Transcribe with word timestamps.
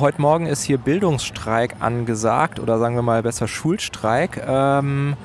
Heute 0.00 0.20
Morgen 0.20 0.46
ist 0.46 0.64
hier 0.64 0.78
Bildungsstreik 0.78 1.76
angesagt 1.78 2.58
oder 2.58 2.80
sagen 2.80 2.96
wir 2.96 3.02
mal 3.02 3.22
besser 3.22 3.46
Schulstreik. 3.46 4.42
Ähm, 4.44 5.16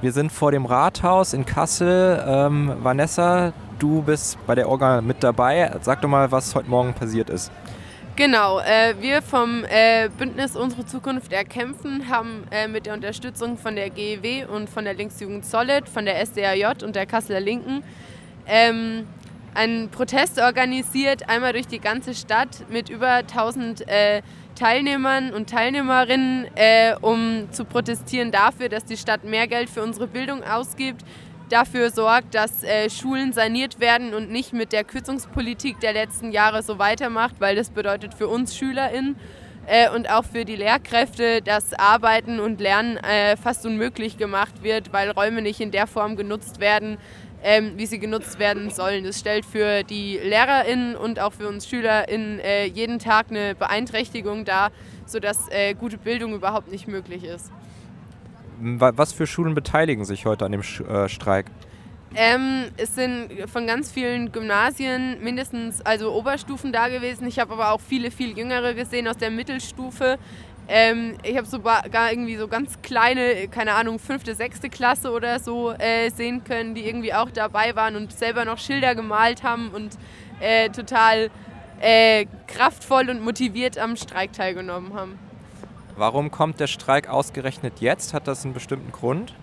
wir 0.00 0.12
sind 0.12 0.30
vor 0.30 0.52
dem 0.52 0.64
Rathaus 0.64 1.32
in 1.32 1.44
Kassel. 1.44 2.22
Ähm, 2.24 2.72
Vanessa, 2.82 3.52
du 3.80 4.00
bist 4.02 4.38
bei 4.46 4.54
der 4.54 4.68
Orga 4.68 5.00
mit 5.00 5.24
dabei. 5.24 5.72
Sag 5.80 6.02
doch 6.02 6.08
mal, 6.08 6.30
was 6.30 6.54
heute 6.54 6.70
Morgen 6.70 6.94
passiert 6.94 7.30
ist. 7.30 7.50
Genau, 8.14 8.60
äh, 8.60 8.94
wir 9.00 9.22
vom 9.22 9.64
äh, 9.64 10.08
Bündnis 10.16 10.54
Unsere 10.54 10.86
Zukunft 10.86 11.32
erkämpfen 11.32 12.08
haben 12.08 12.44
äh, 12.52 12.68
mit 12.68 12.86
der 12.86 12.94
Unterstützung 12.94 13.58
von 13.58 13.74
der 13.74 13.90
GEW 13.90 14.46
und 14.46 14.70
von 14.70 14.84
der 14.84 14.94
Linksjugend 14.94 15.44
Solid, 15.44 15.88
von 15.88 16.04
der 16.04 16.24
SDAJ 16.24 16.84
und 16.84 16.94
der 16.94 17.06
Kasseler 17.06 17.40
Linken 17.40 17.82
ähm, 18.46 19.04
einen 19.54 19.90
Protest 19.90 20.40
organisiert, 20.40 21.28
einmal 21.28 21.52
durch 21.52 21.66
die 21.66 21.78
ganze 21.78 22.14
Stadt 22.14 22.64
mit 22.70 22.88
über 22.88 23.08
1000 23.08 23.88
äh, 23.88 24.22
Teilnehmern 24.54 25.32
und 25.32 25.48
Teilnehmerinnen, 25.50 26.46
äh, 26.54 26.94
um 27.00 27.48
zu 27.50 27.64
protestieren 27.64 28.30
dafür, 28.30 28.68
dass 28.68 28.84
die 28.84 28.96
Stadt 28.96 29.24
mehr 29.24 29.46
Geld 29.46 29.70
für 29.70 29.82
unsere 29.82 30.06
Bildung 30.06 30.44
ausgibt, 30.44 31.04
dafür 31.48 31.90
sorgt, 31.90 32.34
dass 32.34 32.62
äh, 32.62 32.88
Schulen 32.88 33.32
saniert 33.32 33.80
werden 33.80 34.14
und 34.14 34.30
nicht 34.30 34.52
mit 34.52 34.72
der 34.72 34.84
Kürzungspolitik 34.84 35.80
der 35.80 35.92
letzten 35.92 36.32
Jahre 36.32 36.62
so 36.62 36.78
weitermacht, 36.78 37.36
weil 37.40 37.56
das 37.56 37.70
bedeutet 37.70 38.14
für 38.14 38.28
uns 38.28 38.56
SchülerInnen 38.56 39.16
äh, 39.66 39.88
und 39.90 40.10
auch 40.10 40.24
für 40.24 40.44
die 40.44 40.56
Lehrkräfte, 40.56 41.42
dass 41.42 41.72
Arbeiten 41.74 42.40
und 42.40 42.60
Lernen 42.60 42.96
äh, 42.98 43.36
fast 43.36 43.64
unmöglich 43.66 44.16
gemacht 44.16 44.62
wird, 44.62 44.92
weil 44.92 45.10
Räume 45.10 45.42
nicht 45.42 45.60
in 45.60 45.70
der 45.70 45.86
Form 45.86 46.16
genutzt 46.16 46.60
werden, 46.60 46.98
ähm, 47.42 47.72
wie 47.76 47.86
sie 47.86 47.98
genutzt 47.98 48.38
werden 48.38 48.70
sollen. 48.70 49.04
Das 49.04 49.18
stellt 49.18 49.44
für 49.44 49.82
die 49.82 50.18
LehrerInnen 50.18 50.96
und 50.96 51.20
auch 51.20 51.32
für 51.32 51.48
uns 51.48 51.68
SchülerInnen 51.68 52.40
äh, 52.40 52.66
jeden 52.66 52.98
Tag 52.98 53.26
eine 53.30 53.54
Beeinträchtigung 53.54 54.44
dar, 54.44 54.70
sodass 55.06 55.48
äh, 55.50 55.74
gute 55.74 55.98
Bildung 55.98 56.34
überhaupt 56.34 56.70
nicht 56.70 56.88
möglich 56.88 57.24
ist. 57.24 57.50
Was 58.60 59.12
für 59.12 59.26
Schulen 59.26 59.54
beteiligen 59.54 60.04
sich 60.04 60.24
heute 60.24 60.44
an 60.44 60.52
dem 60.52 60.60
äh, 60.60 61.08
Streik? 61.08 61.46
Ähm, 62.14 62.66
es 62.76 62.94
sind 62.94 63.30
von 63.50 63.66
ganz 63.66 63.90
vielen 63.90 64.32
Gymnasien 64.32 65.22
mindestens 65.22 65.80
also 65.80 66.12
Oberstufen 66.12 66.72
da 66.72 66.88
gewesen. 66.88 67.26
Ich 67.26 67.38
habe 67.38 67.54
aber 67.54 67.72
auch 67.72 67.80
viele, 67.80 68.10
viel 68.10 68.36
jüngere 68.36 68.74
gesehen 68.74 69.08
aus 69.08 69.16
der 69.16 69.30
Mittelstufe. 69.30 70.18
Ähm, 70.68 71.16
ich 71.22 71.36
habe 71.36 71.46
sogar 71.46 71.84
irgendwie 72.10 72.36
so 72.36 72.48
ganz 72.48 72.80
kleine, 72.82 73.48
keine 73.48 73.72
Ahnung, 73.74 73.98
fünfte, 73.98 74.34
sechste 74.34 74.68
Klasse 74.68 75.10
oder 75.10 75.38
so 75.40 75.72
äh, 75.72 76.10
sehen 76.10 76.44
können, 76.44 76.74
die 76.74 76.86
irgendwie 76.86 77.14
auch 77.14 77.30
dabei 77.30 77.74
waren 77.74 77.96
und 77.96 78.12
selber 78.12 78.44
noch 78.44 78.58
Schilder 78.58 78.94
gemalt 78.94 79.42
haben 79.42 79.70
und 79.70 79.98
äh, 80.40 80.68
total 80.68 81.30
äh, 81.80 82.26
kraftvoll 82.46 83.10
und 83.10 83.24
motiviert 83.24 83.76
am 83.78 83.96
Streik 83.96 84.32
teilgenommen 84.32 84.94
haben. 84.94 85.18
Warum 85.96 86.30
kommt 86.30 86.60
der 86.60 86.68
Streik 86.68 87.08
ausgerechnet 87.08 87.80
jetzt? 87.80 88.14
Hat 88.14 88.26
das 88.28 88.44
einen 88.44 88.54
bestimmten 88.54 88.92
Grund? 88.92 89.34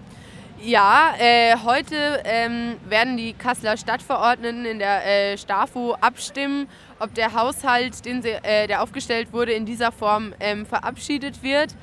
Ja, 0.61 1.13
äh, 1.17 1.55
heute 1.63 2.21
ähm, 2.25 2.75
werden 2.89 3.15
die 3.15 3.31
Kasseler 3.31 3.77
Stadtverordneten 3.77 4.65
in 4.65 4.79
der 4.79 5.05
äh, 5.05 5.37
STAFO 5.37 5.93
abstimmen, 6.01 6.67
ob 6.99 7.13
der 7.13 7.33
Haushalt, 7.33 8.03
den 8.03 8.21
sie, 8.21 8.31
äh, 8.31 8.67
der 8.67 8.83
aufgestellt 8.83 9.31
wurde, 9.31 9.53
in 9.53 9.65
dieser 9.65 9.93
Form 9.93 10.33
ähm, 10.41 10.65
verabschiedet 10.65 11.43
wird. 11.43 11.75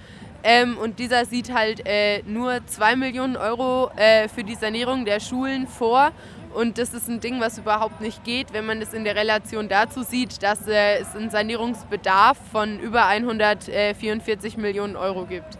Ähm, 0.42 0.76
und 0.76 0.98
dieser 0.98 1.24
sieht 1.24 1.54
halt 1.54 1.86
äh, 1.86 2.22
nur 2.26 2.66
2 2.66 2.96
Millionen 2.96 3.38
Euro 3.38 3.90
äh, 3.96 4.28
für 4.28 4.44
die 4.44 4.54
Sanierung 4.54 5.06
der 5.06 5.20
Schulen 5.20 5.66
vor. 5.66 6.12
Und 6.52 6.76
das 6.76 6.92
ist 6.92 7.08
ein 7.08 7.20
Ding, 7.20 7.40
was 7.40 7.56
überhaupt 7.56 8.02
nicht 8.02 8.24
geht, 8.24 8.52
wenn 8.52 8.66
man 8.66 8.82
es 8.82 8.92
in 8.92 9.04
der 9.04 9.16
Relation 9.16 9.70
dazu 9.70 10.02
sieht, 10.02 10.42
dass 10.42 10.68
äh, 10.68 10.98
es 10.98 11.16
einen 11.16 11.30
Sanierungsbedarf 11.30 12.36
von 12.52 12.78
über 12.78 13.06
144 13.06 14.58
Millionen 14.58 14.96
Euro 14.96 15.24
gibt. 15.24 15.56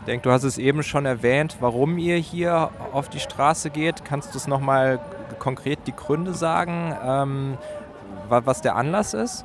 Ich 0.00 0.06
denke, 0.06 0.22
du 0.22 0.32
hast 0.32 0.44
es 0.44 0.56
eben 0.56 0.82
schon 0.82 1.04
erwähnt, 1.04 1.58
warum 1.60 1.98
ihr 1.98 2.16
hier 2.16 2.70
auf 2.92 3.10
die 3.10 3.20
Straße 3.20 3.68
geht. 3.68 4.04
Kannst 4.04 4.32
du 4.32 4.38
es 4.38 4.46
nochmal 4.46 4.98
konkret 5.38 5.80
die 5.86 5.94
Gründe 5.94 6.32
sagen, 6.32 6.96
ähm, 7.04 7.58
was 8.28 8.62
der 8.62 8.76
Anlass 8.76 9.12
ist? 9.12 9.44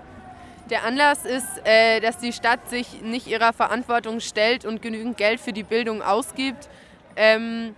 Der 0.70 0.84
Anlass 0.86 1.26
ist, 1.26 1.62
äh, 1.66 2.00
dass 2.00 2.20
die 2.20 2.32
Stadt 2.32 2.70
sich 2.70 3.02
nicht 3.02 3.28
ihrer 3.28 3.52
Verantwortung 3.52 4.22
stellt 4.22 4.66
und 4.66 4.82
genügend 4.82 5.18
Geld 5.18 5.42
für 5.42 5.52
die 5.54 5.64
Bildung 5.64 6.02
ausgibt. 6.02 6.70
Ähm, 7.18 7.76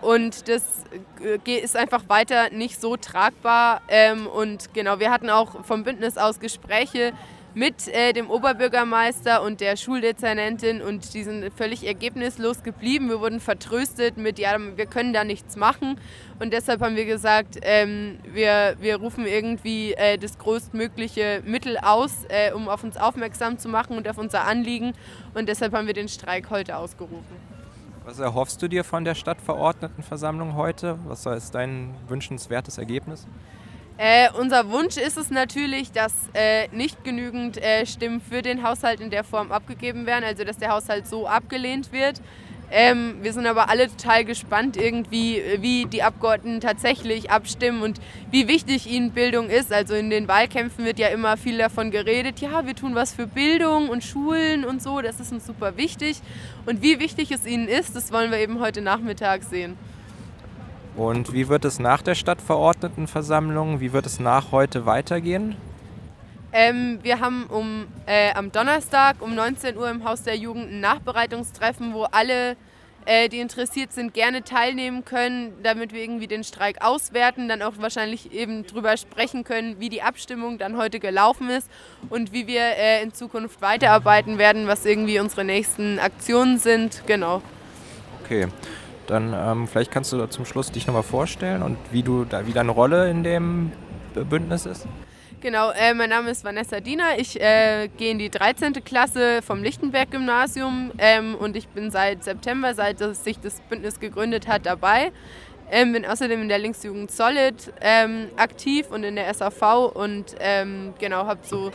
und 0.00 0.48
das 0.48 0.84
äh, 1.22 1.58
ist 1.58 1.76
einfach 1.76 2.08
weiter 2.08 2.50
nicht 2.50 2.80
so 2.80 2.96
tragbar. 2.96 3.82
Ähm, 3.88 4.26
und 4.26 4.74
genau, 4.74 4.98
wir 4.98 5.10
hatten 5.10 5.30
auch 5.30 5.64
vom 5.64 5.84
Bündnis 5.84 6.18
aus 6.18 6.40
Gespräche 6.40 7.12
mit 7.54 7.88
äh, 7.88 8.12
dem 8.12 8.30
Oberbürgermeister 8.30 9.42
und 9.42 9.60
der 9.60 9.76
Schuldezernentin 9.76 10.82
und 10.82 11.14
die 11.14 11.24
sind 11.24 11.52
völlig 11.52 11.86
ergebnislos 11.86 12.62
geblieben. 12.62 13.08
Wir 13.08 13.20
wurden 13.20 13.40
vertröstet 13.40 14.16
mit, 14.16 14.38
ja, 14.38 14.56
wir 14.76 14.86
können 14.86 15.12
da 15.12 15.24
nichts 15.24 15.56
machen 15.56 15.98
und 16.38 16.52
deshalb 16.52 16.80
haben 16.80 16.96
wir 16.96 17.06
gesagt, 17.06 17.58
ähm, 17.62 18.18
wir, 18.24 18.76
wir 18.80 18.96
rufen 18.96 19.26
irgendwie 19.26 19.94
äh, 19.94 20.16
das 20.18 20.38
größtmögliche 20.38 21.42
Mittel 21.44 21.76
aus, 21.78 22.24
äh, 22.28 22.52
um 22.52 22.68
auf 22.68 22.84
uns 22.84 22.96
aufmerksam 22.96 23.58
zu 23.58 23.68
machen 23.68 23.96
und 23.96 24.08
auf 24.08 24.18
unser 24.18 24.46
Anliegen 24.46 24.92
und 25.34 25.48
deshalb 25.48 25.72
haben 25.74 25.86
wir 25.86 25.94
den 25.94 26.08
Streik 26.08 26.50
heute 26.50 26.76
ausgerufen. 26.76 27.50
Was 28.04 28.18
erhoffst 28.18 28.62
du 28.62 28.68
dir 28.68 28.82
von 28.82 29.04
der 29.04 29.14
Stadtverordnetenversammlung 29.14 30.54
heute? 30.54 30.98
Was 31.06 31.26
ist 31.26 31.54
dein 31.54 31.94
wünschenswertes 32.08 32.78
Ergebnis? 32.78 33.26
Äh, 34.02 34.30
unser 34.32 34.70
Wunsch 34.70 34.96
ist 34.96 35.18
es 35.18 35.28
natürlich, 35.28 35.92
dass 35.92 36.14
äh, 36.32 36.68
nicht 36.68 37.04
genügend 37.04 37.62
äh, 37.62 37.84
Stimmen 37.84 38.22
für 38.22 38.40
den 38.40 38.62
Haushalt 38.62 38.98
in 39.00 39.10
der 39.10 39.24
Form 39.24 39.52
abgegeben 39.52 40.06
werden, 40.06 40.24
also 40.24 40.42
dass 40.42 40.56
der 40.56 40.70
Haushalt 40.70 41.06
so 41.06 41.26
abgelehnt 41.26 41.92
wird. 41.92 42.22
Ähm, 42.70 43.16
wir 43.20 43.34
sind 43.34 43.46
aber 43.46 43.68
alle 43.68 43.88
total 43.88 44.24
gespannt 44.24 44.78
irgendwie, 44.78 45.42
wie 45.58 45.84
die 45.84 46.02
Abgeordneten 46.02 46.62
tatsächlich 46.62 47.30
abstimmen 47.30 47.82
und 47.82 48.00
wie 48.30 48.48
wichtig 48.48 48.90
ihnen 48.90 49.10
Bildung 49.10 49.50
ist. 49.50 49.70
Also 49.70 49.92
in 49.92 50.08
den 50.08 50.28
Wahlkämpfen 50.28 50.86
wird 50.86 50.98
ja 50.98 51.08
immer 51.08 51.36
viel 51.36 51.58
davon 51.58 51.90
geredet, 51.90 52.40
ja, 52.40 52.64
wir 52.64 52.74
tun 52.74 52.94
was 52.94 53.12
für 53.12 53.26
Bildung 53.26 53.90
und 53.90 54.02
Schulen 54.02 54.64
und 54.64 54.82
so, 54.82 55.02
das 55.02 55.20
ist 55.20 55.30
uns 55.30 55.44
super 55.44 55.76
wichtig. 55.76 56.22
Und 56.64 56.80
wie 56.80 57.00
wichtig 57.00 57.32
es 57.32 57.44
ihnen 57.44 57.68
ist, 57.68 57.94
das 57.94 58.12
wollen 58.12 58.30
wir 58.30 58.38
eben 58.38 58.60
heute 58.60 58.80
Nachmittag 58.80 59.42
sehen. 59.42 59.76
Und 60.96 61.32
wie 61.32 61.48
wird 61.48 61.64
es 61.64 61.78
nach 61.78 62.02
der 62.02 62.14
Stadtverordnetenversammlung, 62.14 63.80
wie 63.80 63.92
wird 63.92 64.06
es 64.06 64.20
nach 64.20 64.52
heute 64.52 64.86
weitergehen? 64.86 65.56
Ähm, 66.52 66.98
wir 67.02 67.20
haben 67.20 67.44
um, 67.46 67.86
äh, 68.06 68.32
am 68.34 68.50
Donnerstag 68.50 69.16
um 69.20 69.34
19 69.34 69.76
Uhr 69.76 69.88
im 69.88 70.04
Haus 70.04 70.24
der 70.24 70.36
Jugend 70.36 70.72
ein 70.72 70.80
Nachbereitungstreffen, 70.80 71.94
wo 71.94 72.02
alle, 72.04 72.56
äh, 73.06 73.28
die 73.28 73.38
interessiert 73.38 73.92
sind, 73.92 74.14
gerne 74.14 74.42
teilnehmen 74.42 75.04
können, 75.04 75.52
damit 75.62 75.92
wir 75.92 76.02
irgendwie 76.02 76.26
den 76.26 76.42
Streik 76.42 76.84
auswerten, 76.84 77.48
dann 77.48 77.62
auch 77.62 77.74
wahrscheinlich 77.78 78.32
eben 78.32 78.66
drüber 78.66 78.96
sprechen 78.96 79.44
können, 79.44 79.78
wie 79.78 79.90
die 79.90 80.02
Abstimmung 80.02 80.58
dann 80.58 80.76
heute 80.76 80.98
gelaufen 80.98 81.50
ist 81.50 81.70
und 82.08 82.32
wie 82.32 82.48
wir 82.48 82.62
äh, 82.62 83.00
in 83.04 83.14
Zukunft 83.14 83.62
weiterarbeiten 83.62 84.38
werden, 84.38 84.66
was 84.66 84.84
irgendwie 84.84 85.20
unsere 85.20 85.44
nächsten 85.44 86.00
Aktionen 86.00 86.58
sind. 86.58 87.04
Genau. 87.06 87.42
Okay. 88.24 88.48
Dann 89.10 89.34
ähm, 89.36 89.66
vielleicht 89.66 89.90
kannst 89.90 90.12
du 90.12 90.24
zum 90.26 90.44
Schluss 90.44 90.70
dich 90.70 90.86
nochmal 90.86 91.02
vorstellen 91.02 91.62
und 91.62 91.76
wie, 91.90 92.04
du 92.04 92.24
da, 92.24 92.46
wie 92.46 92.52
deine 92.52 92.70
Rolle 92.70 93.10
in 93.10 93.24
dem 93.24 93.72
Bündnis 94.14 94.66
ist. 94.66 94.86
Genau, 95.40 95.70
äh, 95.70 95.94
mein 95.94 96.10
Name 96.10 96.30
ist 96.30 96.44
Vanessa 96.44 96.78
Diener. 96.78 97.18
Ich 97.18 97.40
äh, 97.40 97.88
gehe 97.96 98.12
in 98.12 98.20
die 98.20 98.30
13. 98.30 98.72
Klasse 98.84 99.42
vom 99.42 99.64
Lichtenberg-Gymnasium 99.64 100.92
ähm, 100.98 101.34
und 101.34 101.56
ich 101.56 101.66
bin 101.68 101.90
seit 101.90 102.22
September, 102.22 102.72
seit 102.74 103.00
sich 103.16 103.40
das 103.40 103.60
Bündnis 103.62 103.98
gegründet 103.98 104.46
hat, 104.46 104.64
dabei. 104.64 105.10
Ähm, 105.72 105.92
bin 105.92 106.06
außerdem 106.06 106.42
in 106.42 106.48
der 106.48 106.58
Linksjugend 106.58 107.10
Solid 107.10 107.72
ähm, 107.80 108.28
aktiv 108.36 108.86
und 108.90 109.02
in 109.02 109.16
der 109.16 109.32
SAV 109.34 109.92
und 109.92 110.36
ähm, 110.38 110.94
genau 111.00 111.26
habe 111.26 111.40
so 111.42 111.72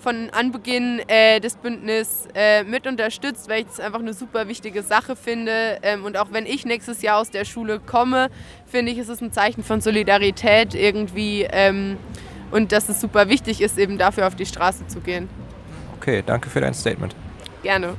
von 0.00 0.30
Anbeginn 0.30 1.00
äh, 1.08 1.40
des 1.40 1.56
Bündnisses 1.56 2.28
äh, 2.34 2.64
mit 2.64 2.86
unterstützt, 2.86 3.48
weil 3.48 3.60
ich 3.60 3.66
das 3.66 3.80
einfach 3.80 4.00
eine 4.00 4.14
super 4.14 4.48
wichtige 4.48 4.82
Sache 4.82 5.14
finde. 5.16 5.78
Ähm, 5.82 6.04
und 6.04 6.16
auch 6.16 6.32
wenn 6.32 6.46
ich 6.46 6.64
nächstes 6.64 7.02
Jahr 7.02 7.18
aus 7.18 7.30
der 7.30 7.44
Schule 7.44 7.80
komme, 7.80 8.30
finde 8.66 8.92
ich, 8.92 8.98
ist 8.98 9.08
es 9.08 9.20
ein 9.20 9.32
Zeichen 9.32 9.62
von 9.62 9.80
Solidarität 9.80 10.74
irgendwie 10.74 11.46
ähm, 11.50 11.98
und 12.50 12.72
dass 12.72 12.88
es 12.88 13.00
super 13.00 13.28
wichtig 13.28 13.60
ist, 13.60 13.78
eben 13.78 13.98
dafür 13.98 14.26
auf 14.26 14.34
die 14.34 14.46
Straße 14.46 14.86
zu 14.86 15.00
gehen. 15.00 15.28
Okay, 15.96 16.22
danke 16.24 16.48
für 16.48 16.60
dein 16.60 16.74
Statement. 16.74 17.14
Gerne. 17.62 17.94